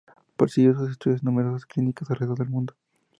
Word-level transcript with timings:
Prosiguió 0.35 0.73
sus 0.73 0.89
estudios 0.89 1.21
en 1.21 1.25
numerosas 1.25 1.67
clínicas 1.67 2.09
alrededor 2.09 2.39
del 2.39 2.49
mundo. 2.49 2.73